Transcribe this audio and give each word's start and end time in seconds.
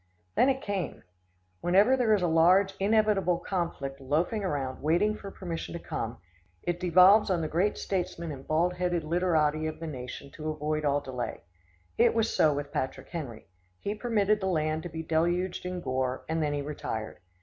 Then 0.33 0.49
it 0.49 0.63
came. 0.63 1.03
Whenever 1.59 1.95
there 1.95 2.15
is 2.15 2.23
a 2.23 2.27
large, 2.27 2.73
inevitable 2.79 3.37
conflict 3.37 4.01
loafing 4.01 4.43
around 4.43 4.81
waiting 4.81 5.15
for 5.15 5.29
permission 5.29 5.73
to 5.73 5.79
come, 5.79 6.17
it 6.63 6.79
devolves 6.79 7.29
on 7.29 7.39
the 7.41 7.47
great 7.47 7.77
statesmen 7.77 8.31
and 8.31 8.47
bald 8.47 8.73
headed 8.73 9.03
literati 9.03 9.67
of 9.67 9.79
the 9.79 9.85
nation 9.85 10.31
to 10.31 10.49
avoid 10.49 10.85
all 10.85 11.01
delay. 11.01 11.41
It 11.99 12.15
was 12.15 12.33
so 12.35 12.51
with 12.51 12.71
Patrick 12.73 13.09
Henry. 13.09 13.45
He 13.79 13.93
permitted 13.93 14.39
the 14.41 14.47
land 14.47 14.81
to 14.81 14.89
be 14.89 15.03
deluged 15.03 15.67
in 15.67 15.81
gore, 15.81 16.25
and 16.27 16.41
then 16.41 16.53
he 16.53 16.63
retired. 16.63 17.19